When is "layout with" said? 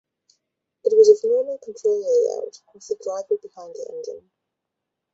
1.99-2.87